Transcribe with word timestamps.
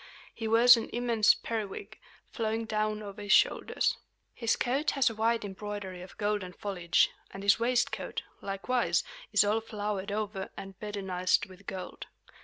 He 0.33 0.47
wears 0.47 0.77
an 0.77 0.89
immense 0.91 1.35
periwig, 1.35 1.99
flowing 2.31 2.65
down 2.65 3.03
over 3.03 3.21
his 3.21 3.31
shoulders. 3.31 3.97
His 4.33 4.55
coat 4.55 4.89
has 4.97 5.11
a 5.11 5.13
wide 5.13 5.45
embroidery 5.45 6.01
of 6.01 6.17
golden 6.17 6.53
foliage; 6.53 7.11
and 7.29 7.43
his 7.43 7.59
waistcoat, 7.59 8.23
likewise, 8.41 9.03
is 9.31 9.43
all 9.43 9.61
flowered 9.61 10.11
over 10.11 10.49
and 10.57 10.73
bedizened 10.79 11.45
with 11.47 11.67
gold. 11.67 12.07